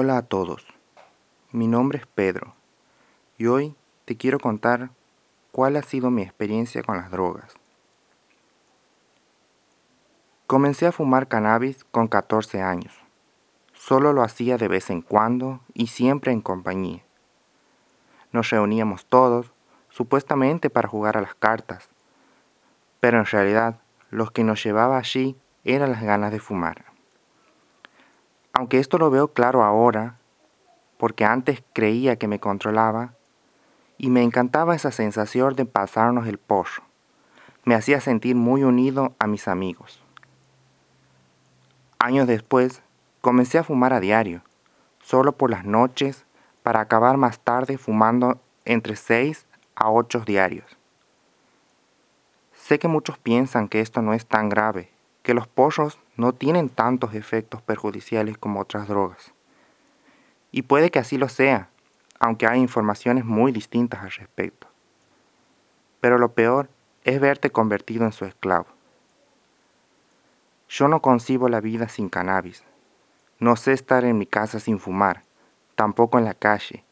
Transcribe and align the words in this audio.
Hola 0.00 0.18
a 0.18 0.22
todos, 0.22 0.64
mi 1.50 1.66
nombre 1.66 1.98
es 1.98 2.06
Pedro 2.06 2.54
y 3.36 3.46
hoy 3.46 3.74
te 4.04 4.16
quiero 4.16 4.38
contar 4.38 4.90
cuál 5.50 5.74
ha 5.74 5.82
sido 5.82 6.08
mi 6.08 6.22
experiencia 6.22 6.84
con 6.84 6.98
las 6.98 7.10
drogas. 7.10 7.52
Comencé 10.46 10.86
a 10.86 10.92
fumar 10.92 11.26
cannabis 11.26 11.84
con 11.90 12.06
14 12.06 12.62
años. 12.62 12.94
Solo 13.72 14.12
lo 14.12 14.22
hacía 14.22 14.56
de 14.56 14.68
vez 14.68 14.88
en 14.90 15.02
cuando 15.02 15.62
y 15.74 15.88
siempre 15.88 16.30
en 16.30 16.42
compañía. 16.42 17.02
Nos 18.30 18.50
reuníamos 18.50 19.04
todos, 19.04 19.50
supuestamente 19.88 20.70
para 20.70 20.86
jugar 20.86 21.16
a 21.16 21.22
las 21.22 21.34
cartas, 21.34 21.88
pero 23.00 23.18
en 23.18 23.26
realidad 23.26 23.80
lo 24.10 24.30
que 24.30 24.44
nos 24.44 24.62
llevaba 24.62 24.96
allí 24.96 25.36
eran 25.64 25.90
las 25.90 26.04
ganas 26.04 26.30
de 26.30 26.38
fumar. 26.38 26.87
Aunque 28.58 28.80
esto 28.80 28.98
lo 28.98 29.08
veo 29.08 29.28
claro 29.28 29.62
ahora, 29.62 30.16
porque 30.96 31.24
antes 31.24 31.62
creía 31.72 32.16
que 32.16 32.26
me 32.26 32.40
controlaba, 32.40 33.14
y 33.98 34.10
me 34.10 34.24
encantaba 34.24 34.74
esa 34.74 34.90
sensación 34.90 35.54
de 35.54 35.64
pasarnos 35.64 36.26
el 36.26 36.38
pollo. 36.38 36.82
Me 37.62 37.76
hacía 37.76 38.00
sentir 38.00 38.34
muy 38.34 38.64
unido 38.64 39.14
a 39.20 39.28
mis 39.28 39.46
amigos. 39.46 40.02
Años 42.00 42.26
después, 42.26 42.82
comencé 43.20 43.58
a 43.58 43.62
fumar 43.62 43.92
a 43.92 44.00
diario, 44.00 44.42
solo 45.00 45.30
por 45.30 45.50
las 45.50 45.64
noches, 45.64 46.24
para 46.64 46.80
acabar 46.80 47.16
más 47.16 47.38
tarde 47.38 47.78
fumando 47.78 48.40
entre 48.64 48.96
6 48.96 49.46
a 49.76 49.88
8 49.88 50.24
diarios. 50.26 50.66
Sé 52.54 52.80
que 52.80 52.88
muchos 52.88 53.18
piensan 53.18 53.68
que 53.68 53.80
esto 53.80 54.02
no 54.02 54.14
es 54.14 54.26
tan 54.26 54.48
grave, 54.48 54.90
que 55.28 55.34
los 55.34 55.46
porros 55.46 55.98
no 56.16 56.32
tienen 56.32 56.70
tantos 56.70 57.12
efectos 57.12 57.60
perjudiciales 57.60 58.38
como 58.38 58.60
otras 58.60 58.88
drogas. 58.88 59.34
Y 60.52 60.62
puede 60.62 60.90
que 60.90 61.00
así 61.00 61.18
lo 61.18 61.28
sea, 61.28 61.68
aunque 62.18 62.46
hay 62.46 62.58
informaciones 62.60 63.26
muy 63.26 63.52
distintas 63.52 64.02
al 64.02 64.10
respecto. 64.10 64.68
Pero 66.00 66.16
lo 66.16 66.32
peor 66.32 66.70
es 67.04 67.20
verte 67.20 67.50
convertido 67.50 68.06
en 68.06 68.12
su 68.12 68.24
esclavo. 68.24 68.68
Yo 70.66 70.88
no 70.88 71.02
concibo 71.02 71.50
la 71.50 71.60
vida 71.60 71.90
sin 71.90 72.08
cannabis. 72.08 72.64
No 73.38 73.56
sé 73.56 73.74
estar 73.74 74.06
en 74.06 74.16
mi 74.16 74.24
casa 74.24 74.60
sin 74.60 74.78
fumar, 74.78 75.24
tampoco 75.74 76.16
en 76.16 76.24
la 76.24 76.32
calle. 76.32 76.84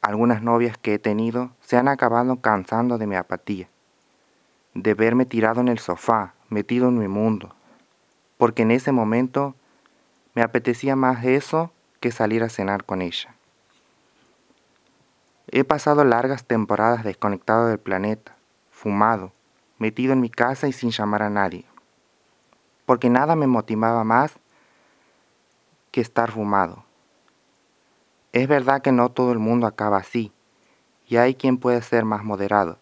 Algunas 0.00 0.40
novias 0.40 0.78
que 0.78 0.94
he 0.94 0.98
tenido 0.98 1.50
se 1.60 1.76
han 1.76 1.88
acabado 1.88 2.40
cansando 2.40 2.96
de 2.96 3.06
mi 3.06 3.16
apatía, 3.16 3.68
de 4.82 4.94
verme 4.94 5.26
tirado 5.26 5.60
en 5.60 5.68
el 5.68 5.78
sofá, 5.78 6.34
metido 6.48 6.88
en 6.88 6.98
mi 6.98 7.08
mundo, 7.08 7.54
porque 8.36 8.62
en 8.62 8.70
ese 8.70 8.92
momento 8.92 9.54
me 10.34 10.42
apetecía 10.42 10.96
más 10.96 11.24
eso 11.24 11.72
que 12.00 12.12
salir 12.12 12.42
a 12.42 12.48
cenar 12.48 12.84
con 12.84 13.02
ella. 13.02 13.34
He 15.50 15.64
pasado 15.64 16.04
largas 16.04 16.44
temporadas 16.44 17.04
desconectado 17.04 17.66
del 17.66 17.78
planeta, 17.78 18.36
fumado, 18.70 19.32
metido 19.78 20.12
en 20.12 20.20
mi 20.20 20.30
casa 20.30 20.68
y 20.68 20.72
sin 20.72 20.90
llamar 20.90 21.22
a 21.22 21.30
nadie 21.30 21.64
porque 22.88 23.10
nada 23.10 23.36
me 23.36 23.46
motivaba 23.46 24.02
más 24.02 24.32
que 25.90 26.00
estar 26.00 26.32
fumado. 26.32 26.84
Es 28.32 28.48
verdad 28.48 28.80
que 28.80 28.92
no 28.92 29.10
todo 29.10 29.30
el 29.32 29.38
mundo 29.38 29.66
acaba 29.66 29.98
así, 29.98 30.32
y 31.06 31.18
hay 31.18 31.34
quien 31.34 31.58
puede 31.58 31.82
ser 31.82 32.06
más 32.06 32.24
moderado, 32.24 32.78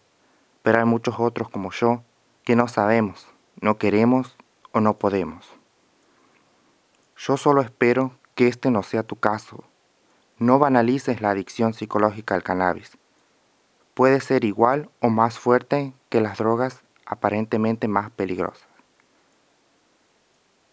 pero 0.67 0.79
hay 0.79 0.85
muchos 0.85 1.15
otros 1.17 1.49
como 1.49 1.71
yo 1.71 2.03
que 2.43 2.57
no 2.57 2.67
sabemos, 2.67 3.25
no 3.61 3.77
queremos 3.77 4.35
o 4.73 4.81
no 4.81 4.97
podemos. 4.97 5.49
Yo 7.15 7.37
solo 7.37 7.61
espero 7.61 8.11
que 8.35 8.49
este 8.49 8.69
no 8.69 8.83
sea 8.83 9.03
tu 9.03 9.15
caso. 9.15 9.63
No 10.39 10.59
banalices 10.59 11.21
la 11.21 11.29
adicción 11.29 11.73
psicológica 11.73 12.35
al 12.35 12.43
cannabis. 12.43 12.97
Puede 13.93 14.19
ser 14.19 14.43
igual 14.43 14.89
o 14.99 15.07
más 15.09 15.39
fuerte 15.39 15.93
que 16.09 16.19
las 16.19 16.37
drogas 16.37 16.83
aparentemente 17.05 17.87
más 17.87 18.11
peligrosas. 18.11 18.67